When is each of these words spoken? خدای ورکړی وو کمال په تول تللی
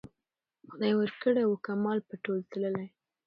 خدای 0.69 0.93
ورکړی 0.97 1.43
وو 1.45 1.63
کمال 1.67 1.97
په 2.07 2.15
تول 2.23 2.39
تللی 2.51 2.87